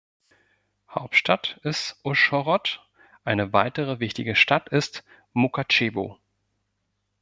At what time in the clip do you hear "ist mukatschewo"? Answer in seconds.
4.69-6.17